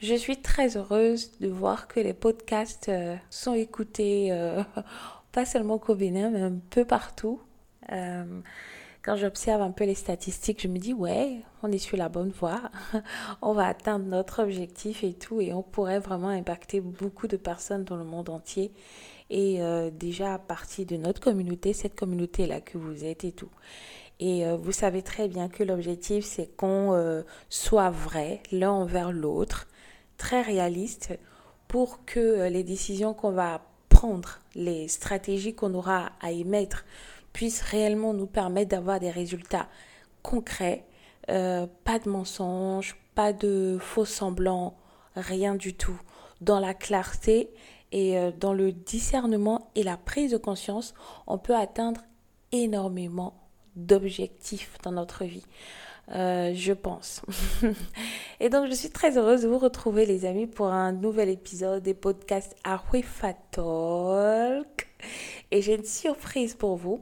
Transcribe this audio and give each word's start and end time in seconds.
Je 0.00 0.14
suis 0.14 0.38
très 0.38 0.78
heureuse 0.78 1.30
de 1.40 1.48
voir 1.48 1.86
que 1.86 2.00
les 2.00 2.14
podcasts 2.14 2.88
euh, 2.88 3.16
sont 3.28 3.52
écoutés, 3.52 4.32
euh, 4.32 4.62
pas 5.32 5.44
seulement 5.44 5.78
au 5.86 5.94
Bénin, 5.94 6.30
mais 6.30 6.40
un 6.40 6.58
peu 6.70 6.86
partout. 6.86 7.38
Euh, 7.92 8.40
quand 9.02 9.16
j'observe 9.16 9.60
un 9.60 9.72
peu 9.72 9.84
les 9.84 9.94
statistiques, 9.94 10.62
je 10.62 10.68
me 10.68 10.78
dis, 10.78 10.94
ouais, 10.94 11.42
on 11.62 11.70
est 11.70 11.76
sur 11.76 11.98
la 11.98 12.08
bonne 12.08 12.30
voie, 12.30 12.62
on 13.42 13.52
va 13.52 13.66
atteindre 13.66 14.06
notre 14.06 14.42
objectif 14.42 15.04
et 15.04 15.12
tout, 15.12 15.42
et 15.42 15.52
on 15.52 15.62
pourrait 15.62 15.98
vraiment 15.98 16.28
impacter 16.28 16.80
beaucoup 16.80 17.26
de 17.26 17.36
personnes 17.36 17.84
dans 17.84 17.96
le 17.96 18.04
monde 18.04 18.30
entier. 18.30 18.72
Et 19.28 19.60
déjà 19.92 20.34
à 20.34 20.38
partir 20.40 20.86
de 20.86 20.96
notre 20.96 21.20
communauté, 21.20 21.72
cette 21.72 21.94
communauté-là 21.94 22.60
que 22.60 22.78
vous 22.78 23.04
êtes 23.04 23.22
et 23.22 23.30
tout. 23.30 23.50
Et 24.18 24.44
vous 24.56 24.72
savez 24.72 25.02
très 25.02 25.28
bien 25.28 25.48
que 25.48 25.62
l'objectif, 25.62 26.24
c'est 26.24 26.48
qu'on 26.56 27.22
soit 27.48 27.90
vrai 27.90 28.42
l'un 28.50 28.72
envers 28.72 29.12
l'autre, 29.12 29.68
très 30.20 30.42
réaliste 30.42 31.18
pour 31.66 32.04
que 32.04 32.20
euh, 32.20 32.48
les 32.50 32.62
décisions 32.62 33.14
qu'on 33.14 33.32
va 33.32 33.62
prendre, 33.88 34.38
les 34.54 34.86
stratégies 34.86 35.54
qu'on 35.54 35.72
aura 35.72 36.12
à 36.20 36.30
émettre 36.30 36.84
puissent 37.32 37.62
réellement 37.62 38.12
nous 38.12 38.26
permettre 38.26 38.68
d'avoir 38.68 39.00
des 39.00 39.10
résultats 39.10 39.66
concrets, 40.22 40.84
euh, 41.30 41.66
pas 41.84 41.98
de 41.98 42.10
mensonges, 42.10 42.96
pas 43.14 43.32
de 43.32 43.78
faux 43.80 44.04
semblants, 44.04 44.76
rien 45.16 45.54
du 45.54 45.72
tout. 45.72 45.98
Dans 46.42 46.60
la 46.60 46.74
clarté 46.74 47.50
et 47.90 48.18
euh, 48.18 48.30
dans 48.30 48.52
le 48.52 48.72
discernement 48.72 49.70
et 49.74 49.82
la 49.82 49.96
prise 49.96 50.32
de 50.32 50.36
conscience, 50.36 50.92
on 51.26 51.38
peut 51.38 51.56
atteindre 51.56 52.02
énormément 52.52 53.48
d'objectifs 53.74 54.76
dans 54.82 54.92
notre 54.92 55.24
vie. 55.24 55.46
Euh, 56.12 56.52
je 56.54 56.72
pense. 56.72 57.22
et 58.40 58.48
donc, 58.48 58.68
je 58.68 58.74
suis 58.74 58.90
très 58.90 59.16
heureuse 59.16 59.42
de 59.42 59.48
vous 59.48 59.58
retrouver, 59.58 60.06
les 60.06 60.24
amis, 60.24 60.46
pour 60.46 60.66
un 60.66 60.92
nouvel 60.92 61.28
épisode 61.28 61.82
des 61.82 61.94
podcasts 61.94 62.56
Ahuifa 62.64 63.34
Talk. 63.52 64.88
Et 65.50 65.62
j'ai 65.62 65.74
une 65.76 65.84
surprise 65.84 66.54
pour 66.54 66.76
vous, 66.76 67.00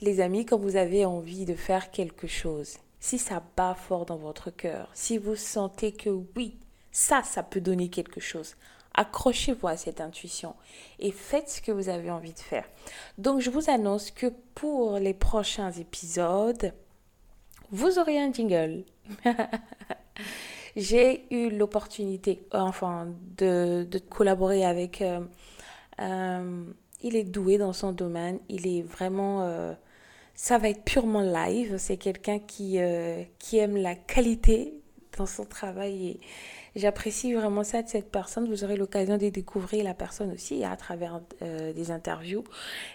les 0.00 0.20
amis, 0.20 0.46
quand 0.46 0.58
vous 0.58 0.76
avez 0.76 1.04
envie 1.04 1.44
de 1.44 1.54
faire 1.54 1.90
quelque 1.90 2.26
chose. 2.26 2.76
Si 3.00 3.18
ça 3.18 3.42
bat 3.56 3.74
fort 3.74 4.06
dans 4.06 4.16
votre 4.16 4.50
cœur, 4.50 4.90
si 4.94 5.18
vous 5.18 5.36
sentez 5.36 5.92
que 5.92 6.10
oui, 6.36 6.56
ça, 6.92 7.22
ça 7.22 7.42
peut 7.42 7.60
donner 7.60 7.88
quelque 7.88 8.20
chose, 8.20 8.56
accrochez-vous 8.94 9.68
à 9.68 9.76
cette 9.76 10.00
intuition 10.00 10.54
et 10.98 11.12
faites 11.12 11.50
ce 11.50 11.60
que 11.60 11.72
vous 11.72 11.88
avez 11.88 12.10
envie 12.10 12.32
de 12.32 12.38
faire. 12.38 12.64
Donc, 13.18 13.40
je 13.40 13.50
vous 13.50 13.70
annonce 13.70 14.10
que 14.10 14.32
pour 14.54 14.98
les 14.98 15.14
prochains 15.14 15.72
épisodes, 15.72 16.72
vous 17.70 17.98
aurez 17.98 18.18
un 18.18 18.32
jingle. 18.32 18.84
J'ai 20.76 21.24
eu 21.30 21.50
l'opportunité, 21.50 22.46
enfin, 22.52 23.08
de, 23.38 23.88
collaborer 24.10 24.64
avec... 24.64 25.00
Euh, 25.00 25.20
euh, 26.00 26.64
il 27.02 27.16
est 27.16 27.24
doué 27.24 27.56
dans 27.56 27.72
son 27.72 27.92
domaine. 27.92 28.38
Il 28.48 28.66
est 28.66 28.82
vraiment... 28.82 29.42
Euh, 29.42 29.72
ça 30.34 30.58
va 30.58 30.68
être 30.68 30.84
purement 30.84 31.22
live. 31.22 31.76
C'est 31.78 31.96
quelqu'un 31.96 32.38
qui, 32.38 32.78
qui 33.38 33.58
aime 33.58 33.76
la 33.76 33.94
qualité 33.94 34.74
dans 35.16 35.24
son 35.24 35.46
travail 35.46 36.08
et, 36.08 36.20
J'apprécie 36.76 37.32
vraiment 37.32 37.64
ça 37.64 37.82
de 37.82 37.88
cette 37.88 38.12
personne. 38.12 38.48
Vous 38.50 38.62
aurez 38.62 38.76
l'occasion 38.76 39.16
de 39.16 39.30
découvrir 39.30 39.82
la 39.82 39.94
personne 39.94 40.30
aussi 40.32 40.62
à 40.62 40.76
travers 40.76 41.22
euh, 41.40 41.72
des 41.72 41.90
interviews. 41.90 42.44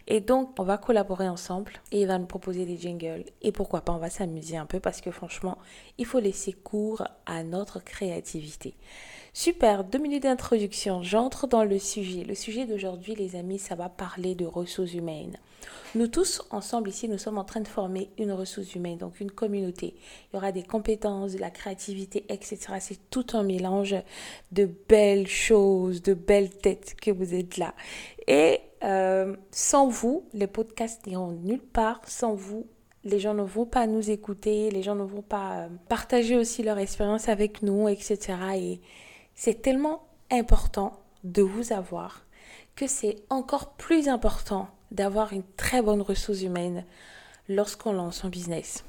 Et 0.07 0.21
donc, 0.21 0.51
on 0.59 0.63
va 0.63 0.77
collaborer 0.77 1.27
ensemble 1.27 1.73
et 1.91 2.01
il 2.01 2.07
va 2.07 2.19
nous 2.19 2.27
proposer 2.27 2.65
des 2.65 2.77
jingles. 2.77 3.25
Et 3.41 3.51
pourquoi 3.51 3.81
pas, 3.81 3.93
on 3.93 3.97
va 3.97 4.11
s'amuser 4.11 4.55
un 4.55 4.67
peu 4.67 4.79
parce 4.79 5.01
que 5.01 5.09
franchement, 5.09 5.57
il 5.97 6.05
faut 6.05 6.19
laisser 6.19 6.53
cours 6.53 7.03
à 7.25 7.43
notre 7.43 7.83
créativité. 7.83 8.75
Super, 9.33 9.83
deux 9.83 9.97
minutes 9.97 10.23
d'introduction. 10.23 11.01
J'entre 11.01 11.47
dans 11.47 11.63
le 11.63 11.79
sujet. 11.79 12.23
Le 12.23 12.35
sujet 12.35 12.65
d'aujourd'hui, 12.67 13.15
les 13.15 13.35
amis, 13.35 13.57
ça 13.57 13.73
va 13.73 13.89
parler 13.89 14.35
de 14.35 14.45
ressources 14.45 14.93
humaines. 14.93 15.37
Nous 15.95 16.07
tous, 16.07 16.41
ensemble 16.51 16.89
ici, 16.89 17.07
nous 17.09 17.17
sommes 17.17 17.37
en 17.37 17.43
train 17.43 17.61
de 17.61 17.67
former 17.67 18.09
une 18.17 18.31
ressource 18.31 18.75
humaine, 18.75 18.97
donc 18.97 19.19
une 19.19 19.31
communauté. 19.31 19.93
Il 19.97 20.35
y 20.35 20.37
aura 20.37 20.51
des 20.51 20.63
compétences, 20.63 21.33
de 21.33 21.37
la 21.37 21.49
créativité, 21.49 22.25
etc. 22.29 22.57
C'est 22.79 23.09
tout 23.09 23.25
un 23.33 23.43
mélange 23.43 23.70
de 24.51 24.69
belles 24.87 25.27
choses, 25.27 26.01
de 26.01 26.13
belles 26.13 26.49
têtes 26.49 26.95
que 27.01 27.11
vous 27.11 27.33
êtes 27.33 27.57
là. 27.57 27.73
Et 28.27 28.59
euh, 28.83 29.35
sans 29.51 29.87
vous, 29.87 30.25
les 30.33 30.47
podcasts 30.47 31.05
n'iront 31.05 31.31
nulle 31.31 31.61
part. 31.61 32.01
Sans 32.05 32.33
vous, 32.33 32.67
les 33.03 33.19
gens 33.19 33.33
ne 33.33 33.43
vont 33.43 33.65
pas 33.65 33.87
nous 33.87 34.09
écouter, 34.09 34.71
les 34.71 34.83
gens 34.83 34.95
ne 34.95 35.03
vont 35.03 35.21
pas 35.21 35.53
euh, 35.53 35.67
partager 35.89 36.37
aussi 36.37 36.63
leur 36.63 36.77
expérience 36.77 37.29
avec 37.29 37.63
nous, 37.63 37.87
etc. 37.87 38.37
Et 38.55 38.81
c'est 39.35 39.61
tellement 39.61 40.03
important 40.31 40.99
de 41.23 41.41
vous 41.41 41.73
avoir 41.73 42.25
que 42.75 42.87
c'est 42.87 43.17
encore 43.29 43.73
plus 43.73 44.07
important 44.07 44.67
d'avoir 44.91 45.33
une 45.33 45.43
très 45.57 45.81
bonne 45.81 46.01
ressource 46.01 46.41
humaine 46.41 46.85
lorsqu'on 47.47 47.93
lance 47.93 48.17
son 48.17 48.29
business. 48.29 48.83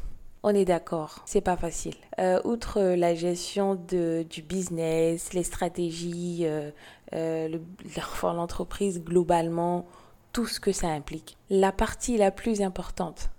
On 0.45 0.53
est 0.55 0.65
d'accord, 0.65 1.23
c'est 1.25 1.41
pas 1.41 1.57
facile. 1.57 1.95
Euh, 2.19 2.41
outre 2.43 2.81
la 2.81 3.15
gestion 3.15 3.77
de, 3.77 4.27
du 4.29 4.43
business, 4.43 5.35
les 5.35 5.45
stratégies, 5.45 6.41
euh, 6.43 6.73
euh, 7.15 7.59
l'entreprise 8.25 9.05
globalement, 9.05 9.87
tout 10.33 10.47
ce 10.47 10.59
que 10.59 10.73
ça 10.73 10.89
implique. 10.89 11.37
La 11.49 11.71
partie 11.71 12.17
la 12.17 12.33
plus 12.33 12.61
importante, 12.61 13.31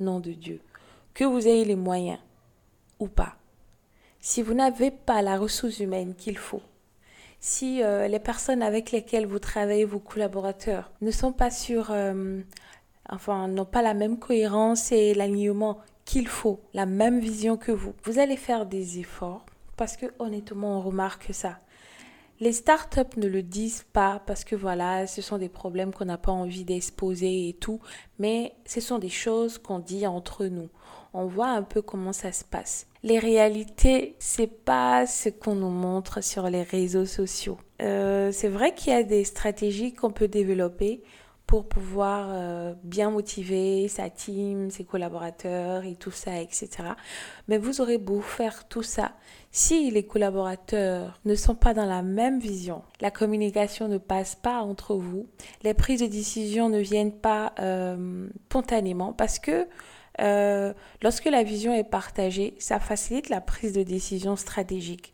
nom 0.00 0.20
de 0.20 0.32
Dieu, 0.32 0.60
que 1.14 1.24
vous 1.24 1.48
ayez 1.48 1.64
les 1.64 1.76
moyens 1.76 2.18
ou 2.98 3.08
pas, 3.08 3.36
si 4.20 4.42
vous 4.42 4.54
n'avez 4.54 4.90
pas 4.90 5.22
la 5.22 5.38
ressource 5.38 5.80
humaine 5.80 6.14
qu'il 6.14 6.36
faut, 6.36 6.62
si 7.40 7.82
les 7.82 8.20
personnes 8.20 8.62
avec 8.62 8.90
lesquelles 8.90 9.26
vous 9.26 9.38
travaillez, 9.38 9.84
vos 9.84 9.98
collaborateurs, 9.98 10.90
ne 11.02 11.10
sont 11.10 11.32
pas 11.32 11.50
sur, 11.50 11.94
enfin, 13.10 13.48
n'ont 13.48 13.64
pas 13.66 13.82
la 13.82 13.92
même 13.92 14.18
cohérence 14.18 14.92
et 14.92 15.12
l'alignement 15.12 15.78
qu'il 16.04 16.28
faut, 16.28 16.60
la 16.72 16.86
même 16.86 17.20
vision 17.20 17.56
que 17.56 17.72
vous, 17.72 17.94
vous 18.04 18.18
allez 18.18 18.36
faire 18.36 18.66
des 18.66 18.98
efforts 18.98 19.44
parce 19.76 19.96
que 19.96 20.06
honnêtement, 20.18 20.78
on 20.78 20.82
remarque 20.82 21.32
ça. 21.32 21.58
Les 22.40 22.52
startups 22.52 23.16
ne 23.16 23.28
le 23.28 23.42
disent 23.42 23.86
pas 23.92 24.22
parce 24.26 24.44
que 24.44 24.56
voilà, 24.56 25.06
ce 25.06 25.22
sont 25.22 25.38
des 25.38 25.48
problèmes 25.48 25.92
qu'on 25.92 26.04
n'a 26.04 26.18
pas 26.18 26.32
envie 26.32 26.64
d'exposer 26.64 27.48
et 27.48 27.52
tout, 27.54 27.80
mais 28.18 28.54
ce 28.66 28.80
sont 28.80 28.98
des 28.98 29.08
choses 29.08 29.58
qu'on 29.58 29.78
dit 29.78 30.06
entre 30.06 30.46
nous. 30.46 30.68
On 31.12 31.26
voit 31.26 31.50
un 31.50 31.62
peu 31.62 31.80
comment 31.80 32.12
ça 32.12 32.32
se 32.32 32.44
passe 32.44 32.88
les 33.04 33.18
réalités, 33.18 34.16
c'est 34.18 34.64
pas 34.64 35.06
ce 35.06 35.28
qu'on 35.28 35.54
nous 35.54 35.68
montre 35.68 36.24
sur 36.24 36.48
les 36.48 36.62
réseaux 36.62 37.04
sociaux. 37.04 37.58
Euh, 37.82 38.32
c'est 38.32 38.48
vrai 38.48 38.74
qu'il 38.74 38.94
y 38.94 38.96
a 38.96 39.02
des 39.02 39.24
stratégies 39.24 39.92
qu'on 39.92 40.10
peut 40.10 40.26
développer 40.26 41.02
pour 41.46 41.68
pouvoir 41.68 42.28
euh, 42.30 42.74
bien 42.82 43.10
motiver 43.10 43.86
sa 43.88 44.10
team, 44.10 44.70
ses 44.70 44.84
collaborateurs 44.84 45.84
et 45.84 45.94
tout 45.94 46.10
ça, 46.10 46.40
etc. 46.40 46.68
Mais 47.48 47.58
vous 47.58 47.80
aurez 47.80 47.98
beau 47.98 48.20
faire 48.20 48.66
tout 48.66 48.82
ça, 48.82 49.12
si 49.50 49.90
les 49.90 50.04
collaborateurs 50.04 51.20
ne 51.24 51.34
sont 51.34 51.54
pas 51.54 51.74
dans 51.74 51.86
la 51.86 52.02
même 52.02 52.40
vision, 52.40 52.82
la 53.00 53.10
communication 53.10 53.88
ne 53.88 53.98
passe 53.98 54.34
pas 54.34 54.60
entre 54.62 54.96
vous, 54.96 55.26
les 55.62 55.74
prises 55.74 56.00
de 56.00 56.06
décision 56.06 56.68
ne 56.68 56.78
viennent 56.78 57.16
pas 57.16 57.52
euh, 57.60 58.26
spontanément 58.48 59.12
parce 59.12 59.38
que 59.38 59.68
euh, 60.20 60.72
lorsque 61.02 61.26
la 61.26 61.42
vision 61.42 61.74
est 61.74 61.84
partagée, 61.84 62.54
ça 62.58 62.80
facilite 62.80 63.28
la 63.28 63.40
prise 63.40 63.72
de 63.72 63.82
décision 63.82 64.36
stratégique. 64.36 65.13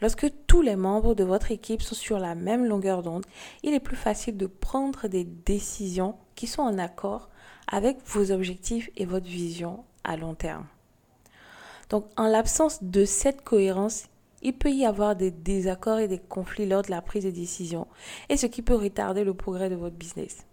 Lorsque 0.00 0.32
tous 0.46 0.62
les 0.62 0.76
membres 0.76 1.14
de 1.14 1.24
votre 1.24 1.50
équipe 1.50 1.82
sont 1.82 1.94
sur 1.94 2.18
la 2.18 2.34
même 2.34 2.64
longueur 2.64 3.02
d'onde, 3.02 3.26
il 3.62 3.74
est 3.74 3.80
plus 3.80 3.96
facile 3.96 4.36
de 4.36 4.46
prendre 4.46 5.08
des 5.08 5.24
décisions 5.24 6.16
qui 6.34 6.46
sont 6.46 6.62
en 6.62 6.78
accord 6.78 7.28
avec 7.70 7.98
vos 8.06 8.32
objectifs 8.32 8.90
et 8.96 9.04
votre 9.04 9.26
vision 9.26 9.84
à 10.04 10.16
long 10.16 10.34
terme. 10.34 10.66
Donc, 11.90 12.06
en 12.16 12.26
l'absence 12.28 12.82
de 12.82 13.04
cette 13.04 13.42
cohérence, 13.42 14.04
il 14.42 14.54
peut 14.54 14.70
y 14.70 14.86
avoir 14.86 15.16
des 15.16 15.30
désaccords 15.30 15.98
et 15.98 16.08
des 16.08 16.18
conflits 16.18 16.66
lors 16.66 16.82
de 16.82 16.90
la 16.90 17.02
prise 17.02 17.24
de 17.24 17.30
décision, 17.30 17.86
et 18.28 18.36
ce 18.36 18.46
qui 18.46 18.62
peut 18.62 18.74
retarder 18.74 19.24
le 19.24 19.34
progrès 19.34 19.68
de 19.68 19.74
votre 19.74 19.96
business. 19.96 20.46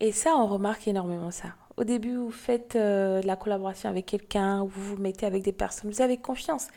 Et 0.00 0.12
ça, 0.12 0.34
on 0.36 0.46
remarque 0.46 0.86
énormément 0.88 1.30
ça. 1.30 1.54
Au 1.76 1.84
début, 1.84 2.16
vous 2.16 2.32
faites 2.32 2.76
euh, 2.76 3.22
la 3.22 3.36
collaboration 3.36 3.88
avec 3.88 4.06
quelqu'un, 4.06 4.64
vous 4.64 4.82
vous 4.82 4.96
mettez 4.96 5.24
avec 5.24 5.42
des 5.42 5.52
personnes, 5.52 5.90
vous 5.90 6.02
avez 6.02 6.18
confiance. 6.18 6.68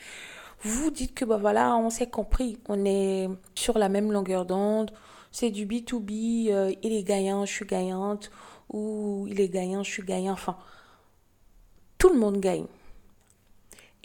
Vous 0.62 0.90
dites 0.92 1.14
que 1.14 1.26
bah 1.26 1.38
voilà, 1.38 1.76
on 1.78 1.90
s'est 1.90 2.10
compris, 2.10 2.58
on 2.68 2.86
est 2.86 3.30
sur 3.54 3.78
la 3.78 3.90
même 3.90 4.12
longueur 4.12 4.46
d'onde, 4.46 4.92
c'est 5.32 5.52
du 5.52 5.66
B2B, 5.66 6.52
euh, 6.52 6.74
il 6.82 6.94
est 6.94 7.04
gagnant, 7.04 7.46
je 7.46 7.52
suis 7.52 7.66
gagnante, 7.66 8.32
ou 8.72 9.28
il 9.30 9.40
est 9.42 9.50
gagnant, 9.50 9.84
je 9.84 9.92
suis 9.92 10.04
gagnant, 10.04 10.34
enfin, 10.34 10.58
tout 11.98 12.10
le 12.10 12.18
monde 12.18 12.40
gagne. 12.40 12.66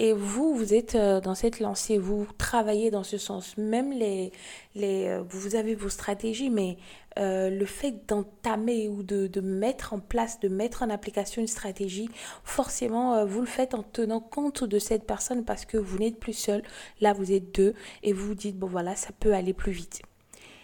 Et 0.02 0.14
vous, 0.14 0.55
vous 0.55 0.73
êtes 0.73 0.94
euh, 0.94 1.20
dans 1.20 1.35
cette 1.35 1.61
lancée, 1.61 1.99
vous 1.99 2.26
travaillez 2.38 2.91
dans 2.91 3.05
ce 3.05 3.19
sens. 3.19 3.58
Même 3.58 3.93
les, 3.93 4.32
les, 4.75 5.08
euh, 5.08 5.23
vous 5.29 5.56
avez 5.56 5.75
vos 5.75 5.91
stratégies, 5.91 6.49
mais 6.49 6.79
euh, 7.19 7.50
le 7.50 7.67
fait 7.67 8.08
d'entamer 8.08 8.88
ou 8.88 9.02
de, 9.02 9.26
de, 9.26 9.43
mettre 9.43 9.93
en 9.93 9.99
place, 9.99 10.41
de 10.41 10.49
mettre 10.49 10.82
en 10.82 10.88
application 10.88 11.43
une 11.43 11.49
stratégie, 11.49 12.08
forcément, 12.44 13.26
vous 13.26 13.41
le 13.41 13.47
faites 13.47 13.75
en 13.75 13.82
tenant 13.82 14.20
compte 14.20 14.64
de 14.64 14.79
cette 14.79 15.05
personne 15.06 15.44
parce 15.44 15.67
que 15.67 15.76
vous 15.76 15.99
n'êtes 15.99 16.19
plus 16.19 16.32
seul. 16.32 16.62
Là, 17.02 17.12
vous 17.12 17.31
êtes 17.31 17.55
deux 17.55 17.75
et 18.02 18.14
vous 18.14 18.29
vous 18.29 18.35
dites, 18.35 18.58
bon 18.58 18.69
voilà, 18.69 18.97
ça 18.97 19.11
peut 19.20 19.35
aller 19.35 19.52
plus 19.52 19.73
vite. 19.73 20.00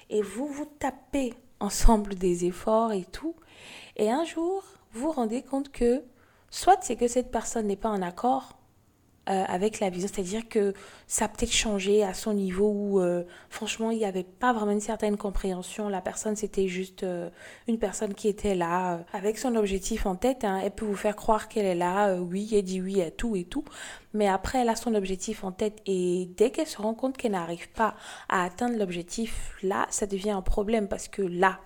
Et 0.09 0.23
vous 0.23 0.47
vous 0.47 0.67
tapez 0.79 1.35
ensemble 1.61 2.15
des 2.15 2.47
efforts 2.47 2.93
et 2.95 3.05
tout. 3.05 3.35
Et 3.97 4.11
un 4.11 4.25
jour, 4.25 4.65
vous 4.93 5.03
vous 5.03 5.13
rendez 5.13 5.43
compte 5.43 5.71
que 5.71 6.03
soit 6.49 6.79
c'est 6.81 6.97
que 6.97 7.07
cette 7.07 7.31
personne 7.31 7.67
n'est 7.67 7.77
pas 7.77 7.91
en 7.91 8.01
accord 8.01 8.57
euh, 9.29 9.45
avec 9.49 9.81
la 9.81 9.91
vision, 9.91 10.09
c'est-à-dire 10.13 10.49
que 10.49 10.73
ça 11.09 11.25
a 11.25 11.29
peut-être 11.29 11.53
changé 11.53 12.05
à 12.05 12.15
son 12.15 12.33
niveau 12.33 12.71
où 12.71 13.01
euh, 13.01 13.25
franchement 13.51 13.91
il 13.91 13.99
n'y 13.99 14.05
avait 14.05 14.23
pas 14.23 14.53
vraiment 14.53 14.71
une 14.71 14.81
certaine 14.81 15.17
compréhension. 15.17 15.89
La 15.89 16.01
personne 16.01 16.37
c'était 16.37 16.69
juste 16.69 17.03
euh, 17.03 17.29
une 17.67 17.79
personne 17.79 18.15
qui 18.15 18.29
était 18.29 18.55
là 18.55 19.01
avec 19.13 19.39
son 19.39 19.57
objectif 19.57 20.07
en 20.07 20.15
tête. 20.15 20.45
Hein. 20.45 20.61
Elle 20.63 20.71
peut 20.71 20.85
vous 20.85 20.95
faire 20.95 21.17
croire 21.17 21.49
qu'elle 21.49 21.67
est 21.67 21.75
là, 21.75 22.15
oui, 22.15 22.49
elle 22.53 22.63
dit 22.63 22.81
oui 22.81 23.03
à 23.03 23.11
tout 23.11 23.35
et 23.35 23.43
tout, 23.43 23.65
mais 24.15 24.29
après 24.29 24.61
elle 24.61 24.69
a 24.69 24.77
son 24.77 24.95
objectif 24.95 25.43
en 25.43 25.51
tête 25.51 25.81
et 25.87 26.29
dès 26.37 26.51
qu'elle 26.51 26.69
se 26.69 26.81
rend 26.81 26.95
compte 26.95 27.17
qu'elle 27.17 27.33
n'arrive 27.33 27.69
pas 27.71 27.97
à 28.29 28.45
atteindre 28.45 28.79
l'objectif, 28.79 29.57
là 29.63 29.87
ça 29.91 30.07
devient 30.07 30.31
un 30.31 30.43
problème 30.43 30.87
parce 30.87 31.09
que 31.09 31.23
là 31.23 31.59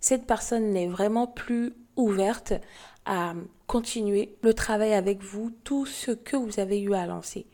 cette 0.00 0.26
personne 0.26 0.70
n'est 0.70 0.88
vraiment 0.88 1.26
plus 1.26 1.74
ouverte 1.96 2.54
à 3.04 3.34
continuer 3.66 4.36
le 4.42 4.54
travail 4.54 4.94
avec 4.94 5.22
vous, 5.22 5.50
tout 5.64 5.86
ce 5.86 6.10
que 6.10 6.36
vous 6.36 6.60
avez 6.60 6.80
eu 6.80 6.94
à 6.94 7.06
lancer. 7.06 7.46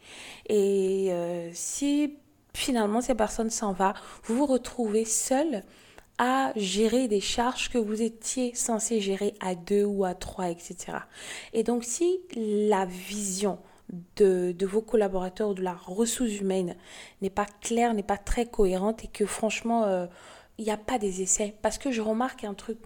Et 0.48 1.08
euh, 1.10 1.50
si 1.54 2.16
finalement 2.54 3.00
cette 3.00 3.16
personne 3.16 3.50
s'en 3.50 3.72
va, 3.72 3.94
vous 4.24 4.36
vous 4.36 4.46
retrouvez 4.46 5.04
seul 5.04 5.62
à 6.18 6.52
gérer 6.56 7.06
des 7.06 7.20
charges 7.20 7.70
que 7.70 7.78
vous 7.78 8.02
étiez 8.02 8.54
censé 8.54 9.00
gérer 9.00 9.34
à 9.40 9.54
deux 9.54 9.84
ou 9.84 10.04
à 10.04 10.14
trois, 10.14 10.50
etc. 10.50 10.98
Et 11.52 11.62
donc 11.62 11.84
si 11.84 12.20
la 12.34 12.84
vision 12.84 13.58
de, 14.16 14.52
de, 14.52 14.66
vos 14.66 14.82
collaborateurs, 14.82 15.54
de 15.54 15.62
la 15.62 15.74
ressource 15.74 16.40
humaine 16.40 16.76
n'est 17.22 17.30
pas 17.30 17.46
claire, 17.60 17.94
n'est 17.94 18.02
pas 18.02 18.16
très 18.16 18.46
cohérente 18.46 19.04
et 19.04 19.08
que 19.08 19.24
franchement, 19.24 19.84
euh, 19.84 20.06
il 20.58 20.64
n'y 20.64 20.70
a 20.70 20.76
pas 20.76 20.98
des 20.98 21.22
essais. 21.22 21.54
Parce 21.62 21.78
que 21.78 21.90
je 21.90 22.02
remarque 22.02 22.44
un 22.44 22.54
truc, 22.54 22.78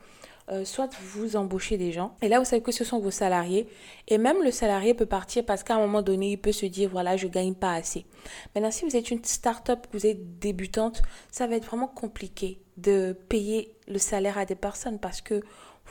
euh, 0.51 0.65
soit 0.65 0.91
vous 1.01 1.37
embauchez 1.37 1.77
des 1.77 1.93
gens, 1.93 2.17
et 2.23 2.29
là 2.29 2.39
vous 2.39 2.45
savez 2.45 2.63
que 2.63 2.73
ce 2.73 2.85
sont 2.85 2.99
vos 2.99 3.11
salariés, 3.11 3.69
et 4.09 4.19
même 4.19 4.43
le 4.43 4.51
salarié 4.51 4.95
peut 4.95 5.07
partir 5.07 5.45
parce 5.45 5.63
qu'à 5.63 5.77
un 5.77 5.79
moment 5.79 6.03
donné, 6.03 6.33
il 6.33 6.39
peut 6.39 6.53
se 6.53 6.67
dire, 6.67 6.91
voilà, 6.91 7.17
je 7.17 7.27
gagne 7.27 7.55
pas 7.55 7.75
assez. 7.75 8.07
Maintenant, 8.55 8.71
si 8.71 8.85
vous 8.85 8.97
êtes 8.97 9.11
une 9.11 9.25
start-up, 9.25 9.87
vous 9.93 10.07
êtes 10.07 10.39
débutante, 10.39 11.03
ça 11.31 11.47
va 11.47 11.57
être 11.57 11.67
vraiment 11.67 11.89
compliqué 11.89 12.59
de 12.77 13.17
payer 13.29 13.75
le 13.89 13.99
salaire 13.99 14.39
à 14.39 14.45
des 14.45 14.55
personnes 14.55 14.99
parce 14.99 15.21
que 15.21 15.43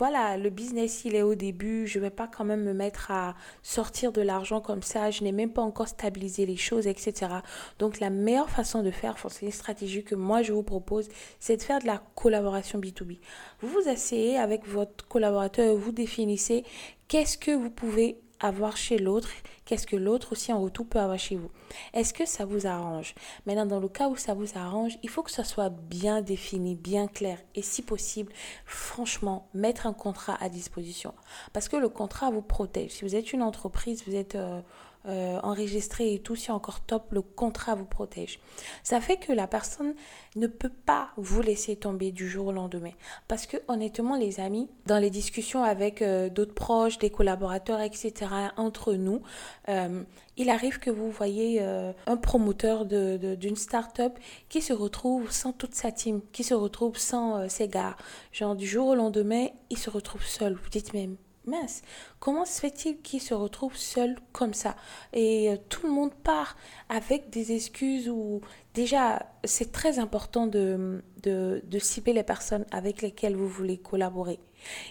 voilà, 0.01 0.35
le 0.35 0.49
business, 0.49 1.05
il 1.05 1.13
est 1.13 1.21
au 1.21 1.35
début, 1.35 1.85
je 1.85 1.99
ne 1.99 2.05
vais 2.05 2.09
pas 2.09 2.27
quand 2.27 2.43
même 2.43 2.63
me 2.63 2.73
mettre 2.73 3.11
à 3.11 3.35
sortir 3.61 4.11
de 4.11 4.19
l'argent 4.23 4.59
comme 4.59 4.81
ça, 4.81 5.11
je 5.11 5.23
n'ai 5.23 5.31
même 5.31 5.53
pas 5.53 5.61
encore 5.61 5.87
stabilisé 5.87 6.47
les 6.47 6.55
choses, 6.55 6.87
etc. 6.87 7.27
Donc 7.77 7.99
la 7.99 8.09
meilleure 8.09 8.49
façon 8.49 8.81
de 8.81 8.89
faire, 8.89 9.15
c'est 9.29 9.45
une 9.45 9.51
stratégie 9.51 10.03
que 10.03 10.15
moi 10.15 10.41
je 10.41 10.53
vous 10.53 10.63
propose, 10.63 11.07
c'est 11.39 11.57
de 11.57 11.61
faire 11.61 11.77
de 11.77 11.85
la 11.85 12.01
collaboration 12.15 12.79
B2B. 12.79 13.19
Vous 13.59 13.67
vous 13.67 13.87
asseyez 13.87 14.39
avec 14.39 14.67
votre 14.67 15.07
collaborateur 15.07 15.75
vous 15.75 15.91
définissez 15.91 16.63
qu'est-ce 17.07 17.37
que 17.37 17.51
vous 17.51 17.69
pouvez 17.69 18.17
avoir 18.41 18.77
chez 18.77 18.97
l'autre, 18.97 19.29
qu'est-ce 19.65 19.87
que 19.87 19.95
l'autre 19.95 20.33
aussi 20.33 20.51
en 20.51 20.61
retour 20.61 20.87
peut 20.87 20.99
avoir 20.99 21.19
chez 21.19 21.35
vous. 21.35 21.49
Est-ce 21.93 22.13
que 22.13 22.25
ça 22.25 22.45
vous 22.45 22.67
arrange? 22.67 23.15
Maintenant, 23.45 23.65
dans 23.65 23.79
le 23.79 23.87
cas 23.87 24.09
où 24.09 24.15
ça 24.15 24.33
vous 24.33 24.57
arrange, 24.57 24.97
il 25.03 25.09
faut 25.09 25.23
que 25.23 25.31
ça 25.31 25.43
soit 25.43 25.69
bien 25.69 26.21
défini, 26.21 26.75
bien 26.75 27.07
clair 27.07 27.37
et 27.55 27.61
si 27.61 27.81
possible, 27.81 28.33
franchement, 28.65 29.47
mettre 29.53 29.87
un 29.87 29.93
contrat 29.93 30.37
à 30.41 30.49
disposition. 30.49 31.13
Parce 31.53 31.69
que 31.69 31.77
le 31.77 31.89
contrat 31.89 32.31
vous 32.31 32.41
protège. 32.41 32.91
Si 32.91 33.05
vous 33.05 33.15
êtes 33.15 33.33
une 33.33 33.43
entreprise, 33.43 34.03
vous 34.05 34.15
êtes... 34.15 34.35
Euh, 34.35 34.61
euh, 35.07 35.39
enregistré 35.41 36.13
et 36.13 36.19
tout, 36.19 36.35
si 36.35 36.51
encore 36.51 36.81
top, 36.81 37.11
le 37.11 37.23
contrat 37.23 37.73
vous 37.73 37.85
protège. 37.85 38.39
Ça 38.83 39.01
fait 39.01 39.17
que 39.17 39.33
la 39.33 39.47
personne 39.47 39.95
ne 40.35 40.45
peut 40.45 40.71
pas 40.85 41.09
vous 41.17 41.41
laisser 41.41 41.75
tomber 41.75 42.11
du 42.11 42.29
jour 42.29 42.47
au 42.47 42.51
lendemain. 42.51 42.91
Parce 43.27 43.47
que 43.47 43.57
honnêtement, 43.67 44.15
les 44.15 44.39
amis, 44.39 44.69
dans 44.85 44.99
les 44.99 45.09
discussions 45.09 45.63
avec 45.63 46.03
euh, 46.03 46.29
d'autres 46.29 46.53
proches, 46.53 46.99
des 46.99 47.09
collaborateurs, 47.09 47.81
etc., 47.81 48.13
entre 48.57 48.93
nous, 48.93 49.23
euh, 49.69 50.03
il 50.37 50.51
arrive 50.51 50.77
que 50.77 50.91
vous 50.91 51.09
voyez 51.09 51.61
un 51.61 52.17
promoteur 52.17 52.85
d'une 52.85 53.35
de, 53.35 53.55
start-up 53.55 54.17
qui 54.49 54.61
se 54.61 54.73
retrouve 54.73 55.29
sans 55.31 55.51
toute 55.51 55.75
sa 55.75 55.91
team, 55.91 56.21
qui 56.31 56.43
se 56.43 56.53
retrouve 56.53 56.97
sans 56.97 57.47
ses 57.49 57.67
gars. 57.67 57.95
Genre 58.31 58.55
du 58.55 58.65
jour 58.65 58.87
au 58.87 58.95
lendemain, 58.95 59.47
il 59.69 59.77
se 59.77 59.89
retrouve 59.89 60.23
seul. 60.23 60.53
Vous 60.53 60.69
dites 60.69 60.93
même, 60.93 61.17
mince, 61.45 61.81
comment 62.19 62.45
se 62.45 62.59
fait-il 62.59 63.01
qu'il 63.01 63.21
se 63.21 63.33
retrouve 63.33 63.75
seul 63.75 64.15
comme 64.31 64.53
ça 64.53 64.75
Et 65.13 65.49
euh, 65.49 65.57
tout 65.69 65.85
le 65.85 65.91
monde 65.91 66.13
part 66.13 66.55
avec 66.89 67.29
des 67.29 67.53
excuses 67.53 68.09
ou 68.09 68.41
déjà, 68.73 69.25
c'est 69.43 69.71
très 69.71 69.99
important 69.99 70.47
de, 70.47 71.03
de, 71.23 71.79
cibler 71.79 72.13
les 72.13 72.23
personnes 72.23 72.65
avec 72.71 73.01
lesquelles 73.01 73.35
vous 73.35 73.47
voulez 73.47 73.77
collaborer. 73.77 74.39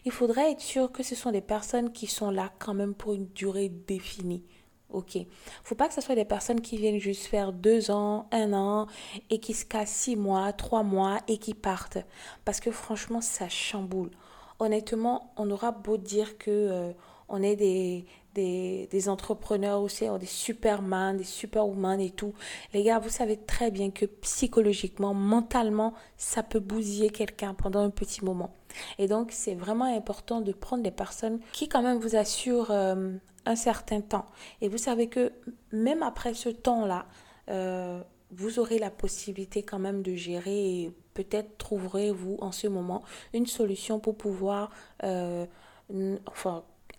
Il 0.05 0.13
faudrait 0.13 0.53
être 0.53 0.61
sûr 0.61 0.91
que 0.91 1.03
ce 1.03 1.15
sont 1.15 1.31
des 1.31 1.41
personnes 1.41 1.93
qui 1.93 2.07
sont 2.07 2.31
là 2.31 2.53
quand 2.59 2.75
même 2.75 2.95
pour 2.95 3.15
une 3.15 3.27
durée 3.29 3.69
définie. 3.69 4.45
Ok. 4.93 5.19
Faut 5.63 5.77
pas 5.77 5.87
que 5.87 5.95
ce 5.95 6.01
soit 6.01 6.17
des 6.17 6.25
personnes 6.25 6.61
qui 6.61 6.77
viennent 6.77 6.99
juste 6.99 7.27
faire 7.27 7.53
deux 7.53 7.93
ans, 7.93 8.29
un 8.33 8.53
an 8.53 8.89
et 9.31 9.39
qui 9.39 9.55
se 9.55 9.65
cassent 9.65 9.93
six 9.93 10.17
mois, 10.17 10.53
trois 10.53 10.83
mois 10.83 11.21
et 11.29 11.39
qui 11.39 11.55
partent. 11.55 11.99
Parce 12.45 12.59
que 12.59 12.73
franchement, 12.73 13.21
ça 13.21 13.49
chamboule 13.49 14.11
honnêtement, 14.61 15.33
on 15.37 15.51
aura 15.51 15.73
beau 15.73 15.97
dire 15.97 16.39
que 16.39 16.51
euh, 16.51 16.93
on 17.29 17.43
est 17.43 17.57
des, 17.57 18.05
des, 18.35 19.09
entrepreneurs 19.09 19.81
aussi, 19.81 20.07
des 20.19 20.27
superman, 20.27 21.17
des 21.17 21.25
superwoman 21.25 22.01
et 22.01 22.11
tout. 22.11 22.33
Les 22.73 22.83
gars, 22.83 22.99
vous 22.99 23.09
savez 23.09 23.37
très 23.37 23.71
bien 23.71 23.91
que 23.91 24.07
psychologiquement, 24.07 25.15
mentalement, 25.15 25.95
ça 26.17 26.43
peut 26.43 26.61
bousiller 26.61 27.11
quelqu'un 27.11 27.55
pendant 27.55 27.81
un 27.81 27.91
petit 27.91 28.25
moment. 28.25 28.53
Et 28.99 29.09
donc, 29.09 29.31
c'est 29.33 29.55
vraiment 29.55 29.85
important 29.85 30.41
de 30.41 30.53
prendre 30.53 30.83
des 30.83 30.91
personnes 30.91 31.41
qui 31.53 31.69
quand 31.69 31.83
même 31.83 31.99
vous 31.99 32.17
assurent 32.17 32.71
euh, 32.71 33.13
un 33.47 33.57
certain 33.57 34.01
temps. 34.01 34.27
Et 34.61 34.69
vous 34.69 34.79
savez 34.79 35.09
que 35.09 35.33
même 35.73 36.03
après 36.03 36.35
ce 36.35 36.49
temps-là, 36.49 37.07
euh, 37.49 38.01
vous 38.33 38.59
aurez 38.59 38.79
la 38.79 38.91
possibilité 38.91 39.63
quand 39.63 39.79
même 39.79 40.03
de 40.03 40.15
gérer 40.15 40.83
et 40.83 40.93
peut-être 41.15 41.59
trouverez-vous 41.59 42.39
en 42.41 42.53
ce 42.53 42.67
moment 42.67 43.03
une 43.33 43.47
solution 43.47 44.01
pour 44.01 44.17
pouvoir, 44.17 44.71
euh, 45.03 45.47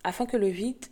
afin 0.04 0.26
que 0.26 0.38
le 0.38 0.48
vide 0.48 0.86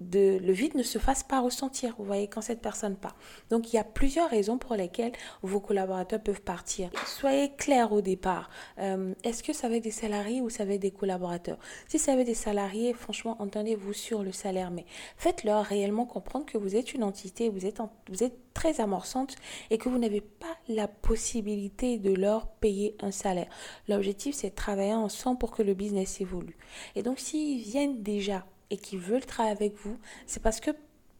de, 0.00 0.38
le 0.42 0.52
vide 0.52 0.74
ne 0.74 0.82
se 0.82 0.98
fasse 0.98 1.22
pas 1.22 1.40
ressentir, 1.40 1.94
vous 1.98 2.04
voyez, 2.04 2.26
quand 2.26 2.40
cette 2.40 2.60
personne 2.60 2.96
part. 2.96 3.16
Donc, 3.50 3.72
il 3.72 3.76
y 3.76 3.78
a 3.78 3.84
plusieurs 3.84 4.28
raisons 4.28 4.58
pour 4.58 4.74
lesquelles 4.74 5.12
vos 5.42 5.60
collaborateurs 5.60 6.20
peuvent 6.20 6.42
partir. 6.42 6.90
Soyez 7.06 7.52
clair 7.56 7.92
au 7.92 8.00
départ. 8.00 8.50
Euh, 8.78 9.14
est-ce 9.22 9.42
que 9.42 9.52
ça 9.52 9.68
va 9.68 9.76
être 9.76 9.84
des 9.84 9.90
salariés 9.90 10.40
ou 10.40 10.50
ça 10.50 10.64
va 10.64 10.74
être 10.74 10.82
des 10.82 10.90
collaborateurs? 10.90 11.58
Si 11.88 11.98
ça 11.98 12.14
va 12.14 12.22
être 12.22 12.26
des 12.26 12.34
salariés, 12.34 12.92
franchement, 12.92 13.36
entendez-vous 13.38 13.92
sur 13.92 14.22
le 14.22 14.32
salaire, 14.32 14.70
mais 14.70 14.84
faites-leur 15.16 15.64
réellement 15.64 16.06
comprendre 16.06 16.44
que 16.46 16.58
vous 16.58 16.76
êtes 16.76 16.92
une 16.94 17.04
entité, 17.04 17.48
vous 17.48 17.64
êtes, 17.66 17.80
vous 18.10 18.24
êtes 18.24 18.36
très 18.52 18.80
amorçante 18.80 19.36
et 19.70 19.78
que 19.78 19.88
vous 19.88 19.98
n'avez 19.98 20.20
pas 20.20 20.53
la 20.68 20.88
possibilité 20.88 21.98
de 21.98 22.12
leur 22.12 22.46
payer 22.46 22.96
un 23.00 23.10
salaire. 23.10 23.48
L'objectif, 23.88 24.34
c'est 24.34 24.50
de 24.50 24.54
travailler 24.54 24.94
ensemble 24.94 25.38
pour 25.38 25.50
que 25.50 25.62
le 25.62 25.74
business 25.74 26.20
évolue. 26.20 26.56
Et 26.94 27.02
donc, 27.02 27.18
s'ils 27.18 27.60
viennent 27.60 28.02
déjà 28.02 28.46
et 28.70 28.76
qui 28.76 28.96
veulent 28.96 29.26
travailler 29.26 29.56
avec 29.56 29.74
vous, 29.76 29.98
c'est 30.26 30.42
parce 30.42 30.60
que 30.60 30.70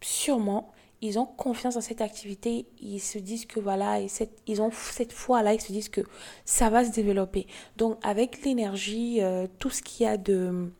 sûrement 0.00 0.72
ils 1.04 1.18
ont 1.18 1.26
confiance 1.26 1.74
dans 1.74 1.82
cette 1.82 2.00
activité, 2.00 2.64
ils 2.80 2.98
se 2.98 3.18
disent 3.18 3.44
que 3.44 3.60
voilà, 3.60 4.00
ils 4.46 4.62
ont 4.62 4.70
cette 4.72 5.12
foi-là, 5.12 5.52
ils 5.52 5.60
se 5.60 5.70
disent 5.70 5.90
que 5.90 6.00
ça 6.46 6.70
va 6.70 6.82
se 6.82 6.92
développer. 6.92 7.46
Donc 7.76 7.98
avec 8.02 8.42
l'énergie, 8.42 9.20
euh, 9.20 9.46
tout 9.58 9.68
ce 9.68 9.82
qu'il 9.82 10.06
y 10.06 10.08
a 10.08 10.16
de 10.16 10.70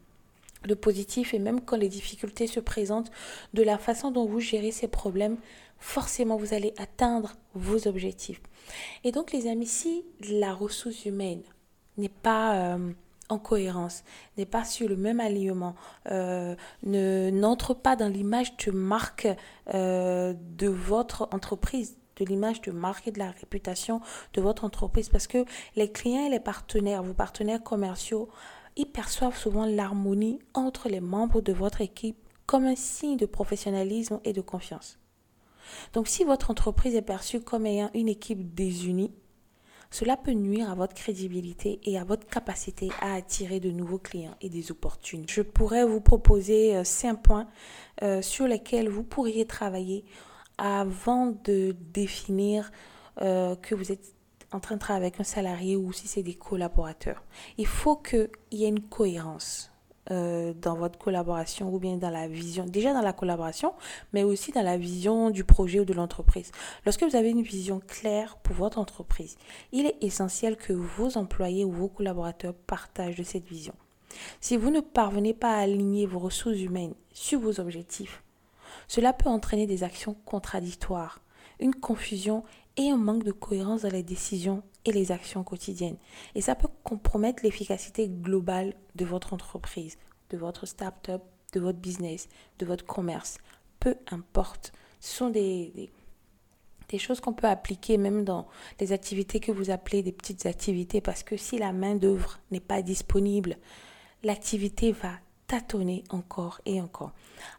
positif, 0.80 1.34
et 1.34 1.38
même 1.38 1.60
quand 1.60 1.76
les 1.76 1.90
difficultés 1.90 2.46
se 2.46 2.58
présentent, 2.58 3.10
de 3.52 3.62
la 3.62 3.76
façon 3.76 4.10
dont 4.10 4.24
vous 4.24 4.40
gérez 4.40 4.70
ces 4.70 4.88
problèmes, 4.88 5.36
forcément 5.84 6.36
vous 6.36 6.54
allez 6.54 6.72
atteindre 6.78 7.34
vos 7.54 7.86
objectifs. 7.86 8.40
Et 9.04 9.12
donc 9.12 9.32
les 9.32 9.46
amis, 9.46 9.66
si 9.66 10.04
la 10.30 10.54
ressource 10.54 11.04
humaine 11.04 11.42
n'est 11.98 12.08
pas... 12.08 12.56
Euh, 12.56 12.92
en 13.30 13.38
cohérence, 13.38 14.04
n'est 14.36 14.44
pas 14.44 14.64
sur 14.64 14.86
le 14.86 14.96
même 14.96 15.18
alignement, 15.18 15.74
euh, 16.10 16.54
ne 16.82 17.30
n'entre 17.30 17.72
pas 17.72 17.96
dans 17.96 18.08
l'image 18.08 18.54
de 18.58 18.70
marque 18.70 19.26
euh, 19.72 20.34
de 20.58 20.68
votre 20.68 21.26
entreprise, 21.32 21.96
de 22.16 22.26
l'image 22.26 22.60
de 22.60 22.70
marque 22.70 23.08
et 23.08 23.12
de 23.12 23.18
la 23.18 23.30
réputation 23.30 24.02
de 24.34 24.42
votre 24.42 24.62
entreprise, 24.62 25.08
parce 25.08 25.26
que 25.26 25.46
les 25.74 25.90
clients 25.90 26.26
et 26.26 26.28
les 26.28 26.38
partenaires, 26.38 27.02
vos 27.02 27.14
partenaires 27.14 27.62
commerciaux, 27.62 28.28
ils 28.76 28.84
perçoivent 28.84 29.38
souvent 29.38 29.64
l'harmonie 29.64 30.38
entre 30.52 30.90
les 30.90 31.00
membres 31.00 31.40
de 31.40 31.54
votre 31.54 31.80
équipe 31.80 32.18
comme 32.44 32.66
un 32.66 32.76
signe 32.76 33.16
de 33.16 33.26
professionnalisme 33.26 34.20
et 34.24 34.34
de 34.34 34.42
confiance. 34.42 34.98
Donc 35.92 36.08
si 36.08 36.24
votre 36.24 36.50
entreprise 36.50 36.94
est 36.94 37.02
perçue 37.02 37.40
comme 37.40 37.66
ayant 37.66 37.90
une 37.94 38.08
équipe 38.08 38.54
désunie, 38.54 39.12
cela 39.90 40.16
peut 40.16 40.32
nuire 40.32 40.70
à 40.70 40.74
votre 40.74 40.94
crédibilité 40.94 41.78
et 41.84 41.98
à 41.98 42.02
votre 42.04 42.26
capacité 42.26 42.90
à 43.00 43.14
attirer 43.14 43.60
de 43.60 43.70
nouveaux 43.70 43.98
clients 43.98 44.34
et 44.40 44.48
des 44.48 44.72
opportunités. 44.72 45.32
Je 45.32 45.42
pourrais 45.42 45.84
vous 45.84 46.00
proposer 46.00 46.74
euh, 46.74 46.82
cinq 46.82 47.22
points 47.22 47.46
euh, 48.02 48.20
sur 48.20 48.48
lesquels 48.48 48.88
vous 48.88 49.04
pourriez 49.04 49.46
travailler 49.46 50.04
avant 50.58 51.26
de 51.44 51.76
définir 51.92 52.72
euh, 53.22 53.54
que 53.54 53.76
vous 53.76 53.92
êtes 53.92 54.14
en 54.50 54.58
train 54.58 54.74
de 54.74 54.80
travailler 54.80 55.06
avec 55.06 55.20
un 55.20 55.24
salarié 55.24 55.76
ou 55.76 55.92
si 55.92 56.08
c'est 56.08 56.24
des 56.24 56.34
collaborateurs. 56.34 57.22
Il 57.56 57.66
faut 57.68 57.94
qu'il 57.94 58.30
y 58.50 58.64
ait 58.64 58.68
une 58.68 58.82
cohérence 58.82 59.73
euh, 60.10 60.52
dans 60.60 60.74
votre 60.74 60.98
collaboration 60.98 61.72
ou 61.72 61.78
bien 61.78 61.96
dans 61.96 62.10
la 62.10 62.28
vision, 62.28 62.66
déjà 62.66 62.92
dans 62.92 63.00
la 63.00 63.14
collaboration, 63.14 63.72
mais 64.12 64.22
aussi 64.22 64.52
dans 64.52 64.62
la 64.62 64.76
vision 64.76 65.30
du 65.30 65.44
projet 65.44 65.80
ou 65.80 65.84
de 65.84 65.94
l'entreprise. 65.94 66.52
Lorsque 66.84 67.04
vous 67.04 67.16
avez 67.16 67.30
une 67.30 67.42
vision 67.42 67.80
claire 67.86 68.36
pour 68.42 68.54
votre 68.56 68.78
entreprise, 68.78 69.36
il 69.72 69.86
est 69.86 69.96
essentiel 70.02 70.56
que 70.56 70.74
vos 70.74 71.16
employés 71.16 71.64
ou 71.64 71.72
vos 71.72 71.88
collaborateurs 71.88 72.54
partagent 72.54 73.16
de 73.16 73.22
cette 73.22 73.46
vision. 73.46 73.74
Si 74.40 74.56
vous 74.56 74.70
ne 74.70 74.80
parvenez 74.80 75.32
pas 75.32 75.54
à 75.54 75.60
aligner 75.60 76.06
vos 76.06 76.18
ressources 76.18 76.60
humaines 76.60 76.94
sur 77.12 77.40
vos 77.40 77.58
objectifs, 77.58 78.22
cela 78.88 79.12
peut 79.12 79.30
entraîner 79.30 79.66
des 79.66 79.84
actions 79.84 80.16
contradictoires, 80.24 81.20
une 81.60 81.74
confusion 81.74 82.44
et 82.76 82.90
un 82.90 82.96
manque 82.96 83.24
de 83.24 83.32
cohérence 83.32 83.82
dans 83.82 83.90
les 83.90 84.02
décisions 84.02 84.62
et 84.84 84.92
les 84.92 85.12
actions 85.12 85.44
quotidiennes. 85.44 85.96
Et 86.34 86.40
ça 86.40 86.54
peut 86.54 86.68
compromettre 86.82 87.42
l'efficacité 87.42 88.08
globale 88.08 88.74
de 88.94 89.04
votre 89.04 89.32
entreprise, 89.32 89.96
de 90.30 90.36
votre 90.36 90.66
start-up, 90.66 91.22
de 91.52 91.60
votre 91.60 91.78
business, 91.78 92.28
de 92.58 92.66
votre 92.66 92.84
commerce. 92.84 93.38
Peu 93.80 93.96
importe. 94.10 94.72
Ce 95.00 95.16
sont 95.16 95.30
des, 95.30 95.90
des, 96.88 96.98
choses 96.98 97.20
qu'on 97.20 97.34
peut 97.34 97.46
appliquer 97.46 97.98
même 97.98 98.24
dans 98.24 98.46
les 98.80 98.92
activités 98.92 99.40
que 99.40 99.52
vous 99.52 99.70
appelez 99.70 100.02
des 100.02 100.12
petites 100.12 100.46
activités 100.46 101.00
parce 101.00 101.22
que 101.22 101.36
si 101.36 101.58
la 101.58 101.72
main-d'œuvre 101.72 102.40
n'est 102.50 102.60
pas 102.60 102.82
disponible, 102.82 103.58
l'activité 104.22 104.92
va 104.92 105.12
tâtonner 105.46 106.04
encore 106.08 106.60
et 106.64 106.80
encore. 106.80 107.12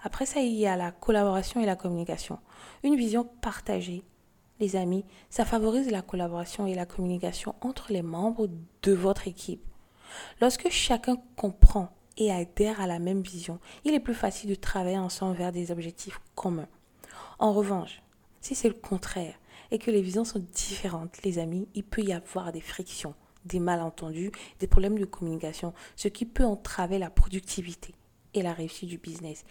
Après 0.04 0.26
ça, 0.26 0.40
il 0.40 0.54
y 0.54 0.66
a 0.66 0.76
la 0.76 0.92
collaboration 0.92 1.62
et 1.62 1.66
la 1.66 1.76
communication. 1.76 2.40
Une 2.84 2.96
vision 2.96 3.24
partagée 3.42 4.04
les 4.60 4.76
amis, 4.76 5.06
ça 5.30 5.46
favorise 5.46 5.92
la 5.92 6.02
collaboration 6.02 6.66
et 6.66 6.76
la 6.76 6.86
communication 6.86 7.56
entre 7.62 7.92
les 7.92 8.02
membres 8.02 8.50
de 8.84 8.94
votre 8.94 9.28
équipe. 9.28 9.64
Lorsque 10.42 10.70
chacun 10.70 11.18
comprend 11.36 11.90
et 12.18 12.32
adhère 12.32 12.80
à 12.80 12.88
la 12.88 13.00
même 13.00 13.22
vision, 13.22 13.60
il 13.84 13.94
est 13.94 14.00
plus 14.00 14.14
facile 14.14 14.50
de 14.50 14.56
travailler 14.56 14.98
ensemble 14.98 15.36
vers 15.36 15.52
des 15.52 15.72
objectifs 15.72 16.20
communs. 16.36 16.70
En 17.40 17.52
revanche, 17.52 18.02
si 18.40 18.56
c'est 18.56 18.70
le 18.70 18.76
contraire 18.76 19.36
et 19.72 19.80
que 19.80 19.92
les 19.92 20.02
visions 20.02 20.24
sont 20.24 20.46
différentes, 20.54 21.22
les 21.24 21.40
amis, 21.40 21.68
il 21.74 21.84
peut 21.84 22.04
y 22.04 22.14
avoir 22.14 22.52
des 22.52 22.62
frictions, 22.62 23.16
des 23.44 23.60
malentendus, 23.60 24.32
des 24.60 24.68
problèmes 24.68 24.98
de 24.98 25.06
communication, 25.06 25.74
ce 25.96 26.08
qui 26.08 26.26
peut 26.26 26.46
entraver 26.46 26.98
la 26.98 27.10
productivité 27.10 27.94
et 28.34 28.42
la 28.42 28.54
réussite 28.54 28.90
du 28.90 28.98
business. 28.98 29.44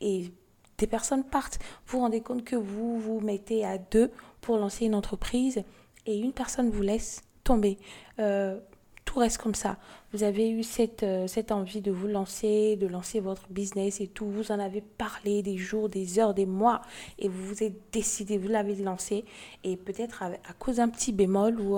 Et 0.00 0.32
des 0.78 0.86
personnes 0.86 1.24
partent. 1.24 1.58
Vous 1.86 1.98
vous 1.98 2.04
rendez 2.04 2.20
compte 2.20 2.44
que 2.44 2.56
vous 2.56 2.98
vous 2.98 3.20
mettez 3.20 3.64
à 3.64 3.78
deux 3.78 4.10
pour 4.42 4.58
lancer 4.58 4.84
une 4.84 4.94
entreprise 4.94 5.62
et 6.04 6.18
une 6.18 6.32
personne 6.32 6.68
vous 6.68 6.82
laisse 6.82 7.22
tomber. 7.44 7.78
Euh, 8.18 8.58
tout 9.04 9.18
reste 9.18 9.38
comme 9.38 9.54
ça. 9.54 9.78
Vous 10.12 10.22
avez 10.22 10.50
eu 10.50 10.62
cette, 10.62 11.02
euh, 11.02 11.26
cette 11.26 11.52
envie 11.52 11.80
de 11.80 11.90
vous 11.90 12.06
lancer, 12.06 12.76
de 12.76 12.86
lancer 12.86 13.20
votre 13.20 13.48
business 13.50 14.00
et 14.00 14.06
tout. 14.06 14.26
Vous 14.26 14.52
en 14.52 14.58
avez 14.58 14.80
parlé 14.80 15.42
des 15.42 15.56
jours, 15.56 15.88
des 15.88 16.18
heures, 16.18 16.34
des 16.34 16.46
mois 16.46 16.82
et 17.18 17.28
vous 17.28 17.44
vous 17.44 17.62
êtes 17.62 17.92
décidé, 17.92 18.38
vous 18.38 18.48
l'avez 18.48 18.74
lancé. 18.76 19.24
Et 19.64 19.76
peut-être 19.76 20.22
à, 20.22 20.52
cause 20.58 20.76
d'un 20.76 20.88
petit 20.88 21.12
bémol 21.12 21.60
ou 21.60 21.76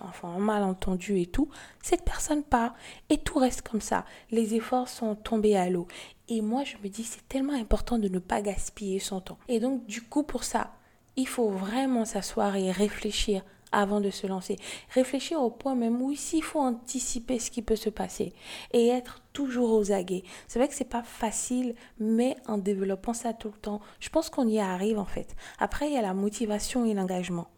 enfin 0.00 0.28
un 0.28 0.38
malentendu 0.38 1.20
et 1.20 1.26
tout, 1.26 1.48
cette 1.82 2.04
personne 2.04 2.42
part 2.42 2.74
et 3.10 3.18
tout 3.18 3.38
reste 3.38 3.62
comme 3.62 3.80
ça. 3.80 4.04
Les 4.30 4.54
efforts 4.54 4.88
sont 4.88 5.14
tombés 5.14 5.56
à 5.56 5.70
l'eau. 5.70 5.86
Et 6.28 6.40
moi, 6.40 6.64
je 6.64 6.76
me 6.82 6.88
dis, 6.88 7.04
c'est 7.04 7.26
tellement 7.28 7.52
important 7.52 7.98
de 7.98 8.08
ne 8.08 8.18
pas 8.18 8.42
gaspiller 8.42 8.98
son 8.98 9.20
temps. 9.20 9.38
Et 9.48 9.60
donc, 9.60 9.86
du 9.86 10.02
coup, 10.02 10.24
pour 10.24 10.42
ça, 10.42 10.75
il 11.16 11.26
faut 11.26 11.48
vraiment 11.48 12.04
s'asseoir 12.04 12.56
et 12.56 12.70
réfléchir 12.70 13.42
avant 13.72 14.00
de 14.00 14.10
se 14.10 14.26
lancer. 14.26 14.56
Réfléchir 14.94 15.40
au 15.40 15.50
point 15.50 15.74
même 15.74 16.00
où 16.00 16.10
ici 16.10 16.38
il 16.38 16.42
faut 16.42 16.60
anticiper 16.60 17.38
ce 17.38 17.50
qui 17.50 17.62
peut 17.62 17.76
se 17.76 17.90
passer 17.90 18.32
et 18.72 18.88
être 18.88 19.22
toujours 19.32 19.72
aux 19.72 19.92
aguets. 19.92 20.22
C'est 20.46 20.58
vrai 20.58 20.68
que 20.68 20.74
c'est 20.74 20.84
pas 20.84 21.02
facile, 21.02 21.74
mais 21.98 22.36
en 22.46 22.58
développant 22.58 23.12
ça 23.12 23.32
tout 23.32 23.48
le 23.48 23.58
temps, 23.58 23.80
je 24.00 24.08
pense 24.08 24.30
qu'on 24.30 24.46
y 24.46 24.58
arrive 24.58 24.98
en 24.98 25.04
fait. 25.04 25.34
Après, 25.58 25.88
il 25.88 25.94
y 25.94 25.98
a 25.98 26.02
la 26.02 26.14
motivation 26.14 26.84
et 26.84 26.94
l'engagement. 26.94 27.48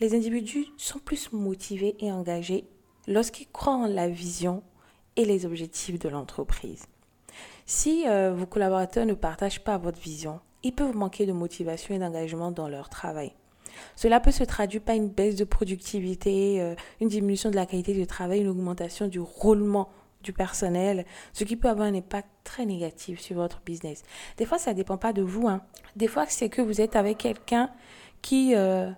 Les 0.00 0.14
individus 0.14 0.66
sont 0.76 0.98
plus 0.98 1.32
motivés 1.32 1.96
et 2.00 2.12
engagés 2.12 2.66
lorsqu'ils 3.06 3.48
croient 3.48 3.76
en 3.76 3.86
la 3.86 4.08
vision 4.08 4.62
et 5.16 5.24
les 5.24 5.46
objectifs 5.46 5.98
de 5.98 6.08
l'entreprise. 6.08 6.86
Si 7.64 8.04
euh, 8.06 8.34
vos 8.34 8.46
collaborateurs 8.46 9.06
ne 9.06 9.14
partagent 9.14 9.64
pas 9.64 9.78
votre 9.78 10.00
vision, 10.00 10.40
ils 10.62 10.72
peuvent 10.72 10.96
manquer 10.96 11.26
de 11.26 11.32
motivation 11.32 11.94
et 11.94 11.98
d'engagement 11.98 12.50
dans 12.50 12.68
leur 12.68 12.88
travail. 12.88 13.32
Cela 13.96 14.20
peut 14.20 14.30
se 14.30 14.44
traduire 14.44 14.82
par 14.82 14.94
une 14.94 15.08
baisse 15.08 15.36
de 15.36 15.44
productivité, 15.44 16.60
euh, 16.60 16.74
une 17.00 17.08
diminution 17.08 17.50
de 17.50 17.56
la 17.56 17.66
qualité 17.66 17.94
du 17.94 18.06
travail, 18.06 18.40
une 18.40 18.48
augmentation 18.48 19.08
du 19.08 19.20
roulement 19.20 19.88
du 20.22 20.32
personnel, 20.32 21.04
ce 21.32 21.44
qui 21.44 21.56
peut 21.56 21.68
avoir 21.68 21.88
un 21.88 21.94
impact 21.94 22.28
très 22.44 22.64
négatif 22.64 23.20
sur 23.20 23.36
votre 23.36 23.60
business. 23.64 24.02
Des 24.36 24.46
fois, 24.46 24.58
ça 24.58 24.70
ne 24.72 24.76
dépend 24.76 24.96
pas 24.96 25.12
de 25.12 25.22
vous. 25.22 25.48
Hein. 25.48 25.62
Des 25.96 26.06
fois, 26.06 26.26
c'est 26.28 26.48
que 26.48 26.62
vous 26.62 26.80
êtes 26.80 26.96
avec 26.96 27.18
quelqu'un 27.18 27.70
qui 28.20 28.54
euh, 28.54 28.90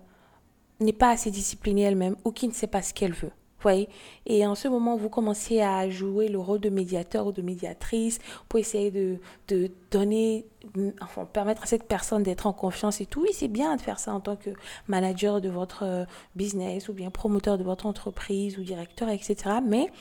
n'est 0.79 0.93
pas 0.93 1.09
assez 1.09 1.31
discipliné 1.31 1.81
elle-même 1.81 2.15
ou 2.25 2.31
qui 2.31 2.47
ne 2.47 2.53
sait 2.53 2.67
pas 2.67 2.81
ce 2.81 2.93
qu'elle 2.93 3.13
veut. 3.13 3.31
Et 4.25 4.45
en 4.45 4.55
ce 4.55 4.67
moment, 4.67 4.95
vous 4.95 5.09
commencez 5.09 5.61
à 5.61 5.89
jouer 5.89 6.27
le 6.27 6.39
rôle 6.39 6.59
de 6.59 6.69
médiateur 6.69 7.27
ou 7.27 7.31
de 7.31 7.41
médiatrice 7.41 8.19
pour 8.49 8.59
essayer 8.59 8.91
de, 8.91 9.17
de 9.47 9.71
donner, 9.91 10.45
enfin, 11.01 11.25
permettre 11.25 11.63
à 11.63 11.65
cette 11.65 11.83
personne 11.83 12.23
d'être 12.23 12.47
en 12.47 12.53
confiance 12.53 13.01
et 13.01 13.05
tout. 13.05 13.21
Oui, 13.21 13.29
c'est 13.33 13.47
bien 13.47 13.75
de 13.75 13.81
faire 13.81 13.99
ça 13.99 14.13
en 14.13 14.19
tant 14.19 14.35
que 14.35 14.49
manager 14.87 15.41
de 15.41 15.49
votre 15.49 15.83
euh, 15.83 16.05
business 16.35 16.89
ou 16.89 16.93
bien 16.93 17.09
promoteur 17.09 17.57
de 17.57 17.63
votre 17.63 17.85
entreprise 17.85 18.57
ou 18.57 18.63
directeur, 18.63 19.09
etc. 19.09 19.35
Mais 19.65 19.91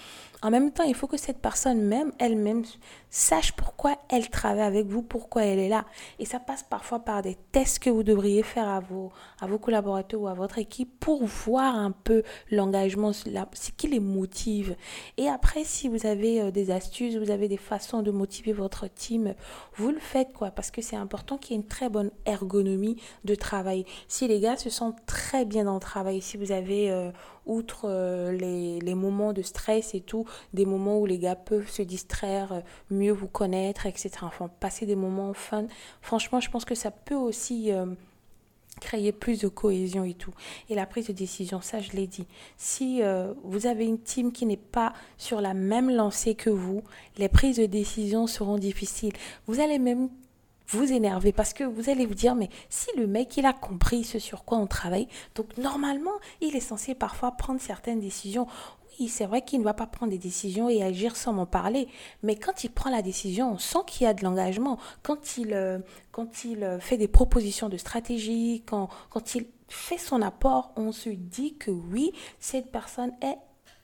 en 0.44 0.50
même 0.50 0.72
temps, 0.72 0.84
il 0.84 0.94
faut 0.94 1.06
que 1.06 1.16
cette 1.16 1.38
personne 1.38 1.80
même, 1.80 2.12
elle-même, 2.18 2.64
sache 3.08 3.52
pourquoi 3.52 3.96
elle 4.10 4.28
travaille 4.28 4.66
avec 4.66 4.86
vous, 4.86 5.00
pourquoi 5.00 5.46
elle 5.46 5.58
est 5.58 5.70
là. 5.70 5.86
Et 6.18 6.26
ça 6.26 6.38
passe 6.38 6.62
parfois 6.62 6.98
par 6.98 7.22
des 7.22 7.34
tests 7.50 7.78
que 7.78 7.88
vous 7.88 8.02
devriez 8.02 8.42
faire 8.42 8.68
à 8.68 8.80
vos, 8.80 9.10
à 9.40 9.46
vos 9.46 9.56
collaborateurs 9.56 10.20
ou 10.20 10.28
à 10.28 10.34
votre 10.34 10.58
équipe 10.58 11.00
pour 11.00 11.24
voir 11.24 11.74
un 11.74 11.92
peu 11.92 12.22
l'engagement, 12.50 13.14
ce 13.14 13.70
qui 13.74 13.88
les 13.88 14.00
motive. 14.00 14.76
Et 15.16 15.28
après, 15.30 15.64
si 15.64 15.88
vous 15.88 16.04
avez 16.04 16.42
euh, 16.42 16.50
des 16.50 16.70
astuces, 16.70 17.16
vous 17.16 17.30
avez 17.30 17.48
des 17.48 17.56
façons 17.56 18.02
de 18.02 18.10
motiver 18.10 18.52
votre 18.52 18.86
team, 18.86 19.34
vous 19.76 19.92
le 19.92 19.98
faites 19.98 20.34
quoi, 20.34 20.50
parce 20.50 20.70
que 20.70 20.82
c'est 20.82 20.96
important 20.96 21.38
qu'il 21.38 21.52
y 21.52 21.54
ait 21.54 21.62
une 21.62 21.66
très 21.66 21.88
bonne 21.88 22.10
ergonomie 22.26 23.00
de 23.24 23.34
travail. 23.34 23.86
Si 24.08 24.28
les 24.28 24.40
gars 24.40 24.58
se 24.58 24.68
sentent 24.68 25.06
très 25.06 25.46
bien 25.46 25.64
dans 25.64 25.74
le 25.74 25.80
travail, 25.80 26.20
si 26.20 26.36
vous 26.36 26.52
avez... 26.52 26.90
Euh, 26.90 27.10
outre 27.46 27.82
euh, 27.84 28.32
les, 28.32 28.80
les, 28.80 28.94
moments 28.94 29.32
de 29.32 29.42
stress 29.42 29.94
et 29.94 30.00
tout, 30.00 30.24
des 30.52 30.66
moments 30.66 30.98
où 30.98 31.06
les 31.06 31.18
gars 31.18 31.36
peuvent 31.36 31.68
se 31.68 31.82
distraire, 31.82 32.52
euh, 32.52 32.60
mieux 32.90 33.12
vous 33.12 33.28
connaître, 33.28 33.86
etc. 33.86 34.10
Enfin, 34.22 34.48
passer 34.60 34.86
des 34.86 34.96
moments 34.96 35.34
fun. 35.34 35.66
Franchement, 36.00 36.40
je 36.40 36.50
pense 36.50 36.64
que 36.64 36.74
ça 36.74 36.90
peut 36.90 37.14
aussi 37.14 37.72
euh, 37.72 37.86
créer 38.80 39.12
plus 39.12 39.40
de 39.40 39.48
cohésion 39.48 40.04
et 40.04 40.14
tout. 40.14 40.32
Et 40.70 40.74
la 40.74 40.86
prise 40.86 41.08
de 41.08 41.12
décision, 41.12 41.60
ça 41.60 41.80
je 41.80 41.92
l'ai 41.92 42.06
dit. 42.06 42.26
Si 42.56 43.02
vous 43.44 43.66
avez 43.66 43.86
une 43.86 44.00
team 44.00 44.32
qui 44.32 44.46
n'est 44.46 44.56
pas 44.56 44.92
sur 45.16 45.40
la 45.40 45.54
même 45.54 45.90
lancée 45.90 46.34
que 46.34 46.50
vous, 46.50 46.82
les 47.16 47.28
prises 47.28 47.58
de 47.58 47.66
décision 47.66 48.26
seront 48.26 48.58
difficiles. 48.58 49.12
Vous 49.46 49.60
allez 49.60 49.78
même 49.78 50.08
vous 50.68 50.92
énerver 50.92 51.32
parce 51.32 51.52
que 51.52 51.64
vous 51.64 51.90
allez 51.90 52.06
vous 52.06 52.14
dire 52.14 52.34
mais 52.34 52.48
si 52.68 52.88
le 52.96 53.06
mec 53.06 53.36
il 53.36 53.46
a 53.46 53.52
compris 53.52 54.04
ce 54.04 54.18
sur 54.18 54.44
quoi 54.44 54.58
on 54.58 54.66
travaille 54.66 55.08
donc 55.34 55.56
normalement 55.58 56.12
il 56.40 56.56
est 56.56 56.60
censé 56.60 56.94
parfois 56.94 57.32
prendre 57.32 57.60
certaines 57.60 58.00
décisions. 58.00 58.46
Oui 59.00 59.08
c'est 59.08 59.26
vrai 59.26 59.42
qu'il 59.42 59.58
ne 59.58 59.64
va 59.64 59.74
pas 59.74 59.86
prendre 59.86 60.12
des 60.12 60.18
décisions 60.18 60.68
et 60.68 60.82
agir 60.82 61.16
sans 61.16 61.32
m'en 61.32 61.46
parler 61.46 61.88
mais 62.22 62.36
quand 62.36 62.64
il 62.64 62.70
prend 62.70 62.90
la 62.90 63.02
décision 63.02 63.52
on 63.52 63.58
sent 63.58 63.80
qu'il 63.86 64.04
y 64.04 64.06
a 64.06 64.14
de 64.14 64.22
l'engagement 64.22 64.78
quand 65.02 65.36
il 65.36 65.52
euh, 65.52 65.78
quand 66.12 66.44
il 66.44 66.62
euh, 66.62 66.78
fait 66.78 66.96
des 66.96 67.08
propositions 67.08 67.68
de 67.68 67.76
stratégie 67.76 68.62
quand 68.66 68.88
quand 69.10 69.34
il 69.34 69.46
fait 69.68 69.98
son 69.98 70.22
apport 70.22 70.72
on 70.76 70.92
se 70.92 71.10
dit 71.10 71.56
que 71.56 71.70
oui 71.70 72.12
cette 72.38 72.70
personne 72.70 73.12
est 73.20 73.36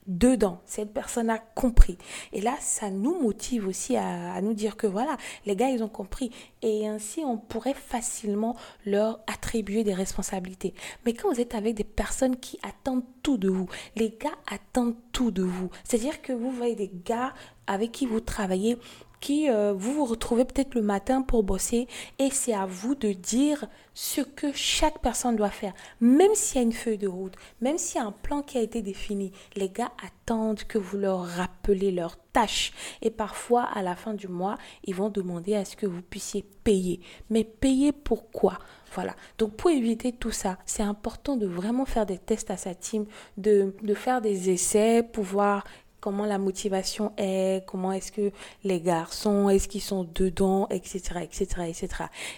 dedans. 0.07 0.61
Cette 0.65 0.93
personne 0.93 1.29
a 1.29 1.37
compris. 1.37 1.97
Et 2.33 2.41
là, 2.41 2.55
ça 2.59 2.89
nous 2.89 3.21
motive 3.21 3.67
aussi 3.67 3.95
à, 3.97 4.41
nous 4.41 4.53
dire 4.53 4.77
que 4.77 4.87
voilà, 4.87 5.17
les 5.45 5.55
gars, 5.55 5.69
ils 5.69 5.83
ont 5.83 5.89
compris. 5.89 6.31
Et 6.61 6.87
ainsi, 6.87 7.21
on 7.25 7.37
pourrait 7.37 7.73
facilement 7.73 8.55
leur 8.85 9.19
attribuer 9.27 9.83
des 9.83 9.93
responsabilités. 9.93 10.73
Mais 11.05 11.13
quand 11.13 11.31
vous 11.31 11.39
êtes 11.39 11.55
avec 11.55 11.75
des 11.75 11.83
personnes 11.83 12.37
qui 12.37 12.59
attendent 12.63 13.05
tout 13.23 13.37
de 13.37 13.49
vous, 13.49 13.67
les 13.95 14.09
gars 14.09 14.37
attendent 14.51 14.95
tout 15.11 15.31
de 15.31 15.43
vous. 15.43 15.69
C'est-à-dire 15.83 16.21
que 16.21 16.33
vous 16.33 16.51
voyez 16.51 16.75
des 16.75 16.91
gars 17.05 17.33
avec 17.67 17.91
qui 17.91 18.05
vous 18.05 18.19
travaillez 18.19 18.77
qui 19.21 19.49
euh, 19.49 19.73
vous 19.73 19.93
vous 19.93 20.05
retrouvez 20.05 20.43
peut-être 20.43 20.75
le 20.75 20.81
matin 20.81 21.21
pour 21.21 21.43
bosser 21.43 21.87
et 22.19 22.29
c'est 22.31 22.53
à 22.53 22.65
vous 22.65 22.95
de 22.95 23.13
dire 23.13 23.67
ce 23.93 24.21
que 24.21 24.51
chaque 24.53 24.99
personne 24.99 25.35
doit 25.35 25.49
faire. 25.49 25.73
Même 26.01 26.33
s'il 26.33 26.57
y 26.57 26.59
a 26.59 26.63
une 26.63 26.73
feuille 26.73 26.97
de 26.97 27.07
route, 27.07 27.35
même 27.61 27.77
s'il 27.77 28.01
y 28.01 28.03
a 28.03 28.07
un 28.07 28.11
plan 28.11 28.41
qui 28.41 28.57
a 28.57 28.61
été 28.61 28.81
défini, 28.81 29.31
les 29.55 29.69
gars 29.69 29.91
attendent 30.03 30.63
que 30.63 30.77
vous 30.77 30.97
leur 30.97 31.23
rappelez 31.25 31.91
leurs 31.91 32.17
tâches. 32.33 32.73
Et 33.01 33.11
parfois, 33.11 33.63
à 33.63 33.81
la 33.81 33.95
fin 33.95 34.13
du 34.13 34.27
mois, 34.27 34.57
ils 34.83 34.95
vont 34.95 35.09
demander 35.09 35.55
à 35.55 35.65
ce 35.65 35.75
que 35.75 35.85
vous 35.85 36.01
puissiez 36.01 36.43
payer. 36.63 36.99
Mais 37.29 37.43
payer 37.43 37.91
pourquoi 37.91 38.59
voilà. 38.93 39.15
Donc 39.37 39.55
pour 39.55 39.69
éviter 39.69 40.11
tout 40.11 40.31
ça, 40.31 40.57
c'est 40.65 40.83
important 40.83 41.37
de 41.37 41.47
vraiment 41.47 41.85
faire 41.85 42.05
des 42.05 42.17
tests 42.17 42.51
à 42.51 42.57
sa 42.57 42.75
team, 42.75 43.05
de, 43.37 43.73
de 43.81 43.93
faire 43.93 44.21
des 44.21 44.49
essais 44.49 45.01
pour 45.01 45.23
voir 45.23 45.63
comment 46.01 46.25
la 46.25 46.39
motivation 46.39 47.13
est, 47.17 47.65
comment 47.67 47.93
est-ce 47.93 48.11
que 48.11 48.31
les 48.63 48.81
garçons, 48.81 49.47
est-ce 49.49 49.67
qu'ils 49.67 49.81
sont 49.81 50.03
dedans, 50.03 50.67
etc., 50.69 51.21
etc., 51.21 51.45
etc. 51.69 51.87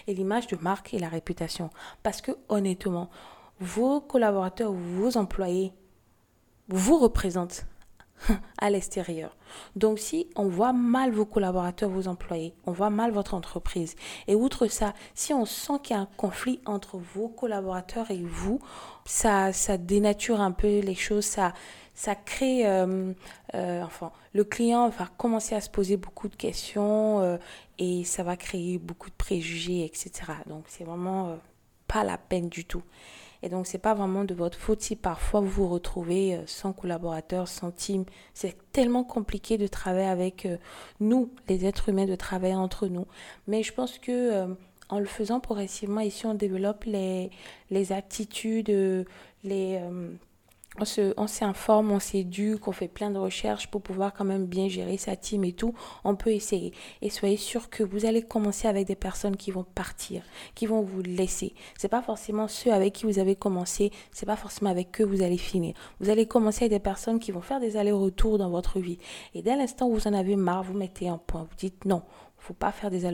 Et 0.06 0.14
l'image 0.14 0.46
de 0.46 0.56
marque 0.56 0.94
et 0.94 0.98
la 0.98 1.08
réputation. 1.08 1.70
Parce 2.02 2.20
que 2.20 2.32
honnêtement, 2.48 3.10
vos 3.58 4.00
collaborateurs, 4.00 4.72
vos 4.72 5.16
employés 5.16 5.72
vous 6.68 6.98
représentent 6.98 7.66
à 8.58 8.70
l'extérieur. 8.70 9.36
Donc 9.76 9.98
si 9.98 10.28
on 10.36 10.48
voit 10.48 10.72
mal 10.72 11.12
vos 11.12 11.24
collaborateurs, 11.24 11.90
vos 11.90 12.08
employés, 12.08 12.54
on 12.66 12.72
voit 12.72 12.90
mal 12.90 13.10
votre 13.10 13.34
entreprise. 13.34 13.94
Et 14.26 14.34
outre 14.34 14.66
ça, 14.66 14.94
si 15.14 15.32
on 15.32 15.44
sent 15.44 15.74
qu'il 15.82 15.96
y 15.96 15.98
a 15.98 16.02
un 16.02 16.08
conflit 16.16 16.60
entre 16.66 16.98
vos 16.98 17.28
collaborateurs 17.28 18.10
et 18.10 18.22
vous, 18.22 18.60
ça, 19.04 19.52
ça 19.52 19.76
dénature 19.76 20.40
un 20.40 20.52
peu 20.52 20.80
les 20.80 20.94
choses, 20.94 21.24
ça, 21.24 21.52
ça 21.94 22.14
crée, 22.14 22.66
euh, 22.66 23.12
euh, 23.54 23.82
enfin, 23.82 24.12
le 24.32 24.44
client 24.44 24.88
va 24.88 25.08
commencer 25.16 25.54
à 25.54 25.60
se 25.60 25.70
poser 25.70 25.96
beaucoup 25.96 26.28
de 26.28 26.36
questions 26.36 27.20
euh, 27.20 27.36
et 27.78 28.04
ça 28.04 28.22
va 28.22 28.36
créer 28.36 28.78
beaucoup 28.78 29.10
de 29.10 29.14
préjugés, 29.14 29.84
etc. 29.84 30.32
Donc 30.46 30.64
c'est 30.68 30.84
vraiment 30.84 31.38
pas 31.86 32.04
la 32.04 32.18
peine 32.18 32.48
du 32.48 32.64
tout. 32.64 32.82
Et 33.44 33.50
donc, 33.50 33.66
c'est 33.66 33.76
pas 33.76 33.92
vraiment 33.92 34.24
de 34.24 34.32
votre 34.32 34.56
faute 34.56 34.80
si 34.80 34.96
parfois 34.96 35.40
vous 35.40 35.50
vous 35.50 35.68
retrouvez 35.68 36.34
euh, 36.34 36.42
sans 36.46 36.72
collaborateur, 36.72 37.46
sans 37.46 37.70
team. 37.70 38.06
C'est 38.32 38.56
tellement 38.72 39.04
compliqué 39.04 39.58
de 39.58 39.66
travailler 39.66 40.06
avec 40.06 40.46
euh, 40.46 40.56
nous, 40.98 41.30
les 41.46 41.66
êtres 41.66 41.90
humains, 41.90 42.06
de 42.06 42.16
travailler 42.16 42.54
entre 42.54 42.88
nous. 42.88 43.06
Mais 43.46 43.62
je 43.62 43.74
pense 43.74 43.98
que 43.98 44.10
euh, 44.10 44.46
en 44.88 44.98
le 44.98 45.04
faisant 45.04 45.40
progressivement, 45.40 46.00
ici, 46.00 46.24
on 46.24 46.32
développe 46.32 46.84
les, 46.84 47.30
les 47.70 47.92
attitudes, 47.92 49.06
les 49.44 49.80
on 50.80 50.84
se, 50.84 51.14
on 51.16 51.26
s'informe, 51.26 51.92
on 51.92 52.00
s'éduque, 52.00 52.66
on 52.66 52.72
fait 52.72 52.88
plein 52.88 53.10
de 53.10 53.18
recherches 53.18 53.68
pour 53.68 53.82
pouvoir 53.82 54.12
quand 54.12 54.24
même 54.24 54.46
bien 54.46 54.68
gérer 54.68 54.96
sa 54.96 55.16
team 55.16 55.44
et 55.44 55.52
tout. 55.52 55.74
On 56.02 56.16
peut 56.16 56.32
essayer. 56.32 56.72
Et 57.02 57.10
soyez 57.10 57.36
sûr 57.36 57.70
que 57.70 57.82
vous 57.82 58.06
allez 58.06 58.22
commencer 58.22 58.66
avec 58.66 58.86
des 58.86 58.96
personnes 58.96 59.36
qui 59.36 59.50
vont 59.50 59.64
partir, 59.64 60.22
qui 60.54 60.66
vont 60.66 60.82
vous 60.82 61.02
laisser. 61.02 61.54
C'est 61.78 61.88
pas 61.88 62.02
forcément 62.02 62.48
ceux 62.48 62.72
avec 62.72 62.92
qui 62.92 63.06
vous 63.06 63.18
avez 63.18 63.36
commencé, 63.36 63.92
c'est 64.12 64.26
pas 64.26 64.36
forcément 64.36 64.70
avec 64.70 65.00
eux 65.00 65.04
que 65.04 65.08
vous 65.08 65.22
allez 65.22 65.38
finir. 65.38 65.74
Vous 66.00 66.10
allez 66.10 66.26
commencer 66.26 66.64
avec 66.64 66.72
des 66.72 66.80
personnes 66.80 67.18
qui 67.18 67.32
vont 67.32 67.40
faire 67.40 67.60
des 67.60 67.76
allers-retours 67.76 68.38
dans 68.38 68.50
votre 68.50 68.80
vie. 68.80 68.98
Et 69.34 69.42
dès 69.42 69.56
l'instant 69.56 69.86
où 69.88 69.94
vous 69.94 70.08
en 70.08 70.12
avez 70.12 70.36
marre, 70.36 70.64
vous 70.64 70.74
mettez 70.74 71.08
un 71.08 71.18
point. 71.18 71.42
Vous 71.42 71.56
dites 71.56 71.84
non, 71.84 72.02
faut 72.44 72.54
pas 72.54 72.72
faire 72.72 72.90
des 72.90 73.06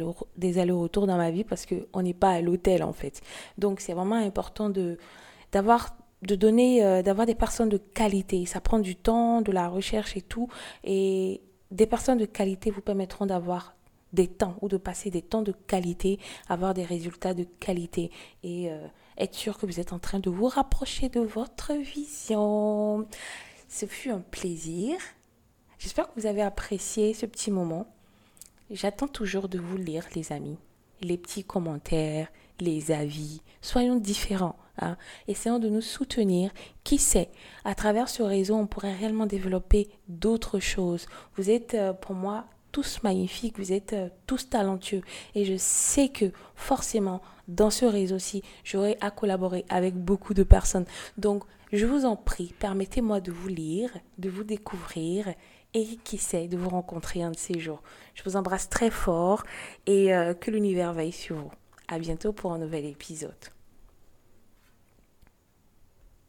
allers-retours 0.59 1.07
dans 1.07 1.17
ma 1.17 1.31
vie 1.31 1.45
parce 1.45 1.67
qu'on 1.67 2.02
n'est 2.02 2.14
pas 2.14 2.31
à 2.31 2.40
l'hôtel 2.40 2.83
en 2.83 2.93
fait. 2.93 3.21
Donc 3.59 3.81
c'est 3.81 3.93
vraiment 3.93 4.17
important 4.17 4.71
de 4.71 4.99
d'avoir 5.52 5.97
de 6.23 6.35
donner, 6.35 6.85
euh, 6.85 7.03
d'avoir 7.03 7.27
des 7.27 7.35
personnes 7.35 7.69
de 7.69 7.79
qualité. 7.79 8.47
Ça 8.47 8.61
prend 8.61 8.79
du 8.79 8.97
temps, 8.97 9.41
de 9.41 9.53
la 9.53 9.69
recherche 9.69 10.17
et 10.17 10.23
tout. 10.23 10.49
Et 10.85 11.41
des 11.71 11.87
personnes 11.87 12.19
de 12.19 12.27
qualité 12.27 12.71
vous 12.71 12.81
permettront 12.81 13.27
d'avoir 13.27 13.75
des 14.12 14.27
temps 14.27 14.57
ou 14.61 14.69
de 14.69 14.77
passer 14.77 15.11
des 15.11 15.23
temps 15.23 15.43
de 15.43 15.53
qualité, 15.53 16.19
avoir 16.49 16.75
des 16.75 16.85
résultats 16.85 17.35
de 17.35 17.45
qualité 17.61 18.11
et 18.43 18.71
euh, 18.71 18.87
être 19.17 19.35
sûr 19.35 19.57
que 19.57 19.67
vous 19.67 19.79
êtes 19.79 19.93
en 19.93 19.99
train 19.99 20.19
de 20.19 20.31
vous 20.31 20.49
rapprocher 20.49 21.09
de 21.09 21.21
votre 21.21 21.75
vision. 21.75 23.07
Ce 23.69 23.87
fut 23.87 24.11
un 24.11 24.21
plaisir. 24.21 24.97
J'espère 25.79 26.09
que 26.09 26.21
vous 26.21 26.27
avez 26.27 26.43
apprécié 26.43 27.15
ce 27.15 27.27
petit 27.27 27.50
moment. 27.50 27.87
J'attends 28.71 29.09
toujours 29.09 29.49
de 29.49 29.59
vous 29.59 29.77
lire, 29.77 30.07
les 30.15 30.33
amis. 30.33 30.59
Les 31.00 31.17
petits 31.17 31.45
commentaires, 31.45 32.29
les 32.59 32.91
avis. 32.91 33.41
Soyons 33.62 33.97
différents. 33.97 34.57
Hein. 34.81 34.97
Essayons 35.29 35.59
de 35.59 35.69
nous 35.69 35.81
soutenir. 35.81 36.51
Qui 36.85 36.99
sait, 36.99 37.31
à 37.65 37.75
travers 37.75 38.09
ce 38.09 38.23
réseau, 38.23 38.55
on 38.55 38.67
pourrait 38.67 38.95
réellement 38.95 39.27
développer 39.27 39.89
d'autres 40.09 40.59
choses. 40.59 41.07
Vous 41.37 41.51
êtes 41.51 41.75
euh, 41.75 41.93
pour 41.93 42.14
moi 42.14 42.47
tous 42.73 43.03
magnifiques, 43.03 43.59
vous 43.59 43.73
êtes 43.73 43.93
euh, 43.93 44.09
tous 44.27 44.49
talentueux. 44.49 45.03
Et 45.35 45.45
je 45.45 45.57
sais 45.57 46.09
que 46.09 46.33
forcément, 46.55 47.21
dans 47.49 47.71
ce 47.71 47.85
réseau-ci, 47.85 48.43
j'aurai 48.64 48.97
à 49.01 49.11
collaborer 49.11 49.64
avec 49.69 49.95
beaucoup 49.95 50.35
de 50.35 50.43
personnes. 50.43 50.87
Donc, 51.19 51.45
je 51.73 51.87
vous 51.87 52.05
en 52.05 52.16
prie, 52.16 52.55
permettez-moi 52.59 53.21
de 53.21 53.31
vous 53.31 53.49
lire, 53.49 53.90
de 54.19 54.29
vous 54.29 54.45
découvrir 54.45 55.29
et 55.75 55.85
qui 56.03 56.19
sait, 56.19 56.49
de 56.49 56.57
vous 56.57 56.69
rencontrer 56.69 57.23
un 57.23 57.31
de 57.31 57.37
ces 57.37 57.61
jours. 57.61 57.83
Je 58.14 58.25
vous 58.25 58.37
embrasse 58.37 58.69
très 58.69 58.90
fort 58.90 59.45
et 59.87 60.14
euh, 60.14 60.35
que 60.35 60.51
l'univers 60.51 60.93
veille 60.93 61.12
sur 61.12 61.37
vous. 61.37 61.53
À 61.88 61.99
bientôt 61.99 62.33
pour 62.33 62.53
un 62.53 62.59
nouvel 62.59 62.87
épisode. 62.87 63.60